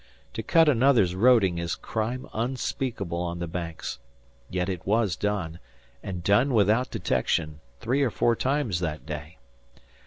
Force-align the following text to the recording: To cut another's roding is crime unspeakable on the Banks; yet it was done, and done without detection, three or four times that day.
To 0.33 0.41
cut 0.41 0.67
another's 0.67 1.13
roding 1.13 1.59
is 1.59 1.75
crime 1.75 2.25
unspeakable 2.33 3.19
on 3.21 3.37
the 3.37 3.45
Banks; 3.45 3.99
yet 4.49 4.67
it 4.67 4.87
was 4.87 5.15
done, 5.15 5.59
and 6.01 6.23
done 6.23 6.55
without 6.55 6.89
detection, 6.89 7.59
three 7.81 8.01
or 8.01 8.09
four 8.09 8.35
times 8.35 8.79
that 8.79 9.05
day. 9.05 9.37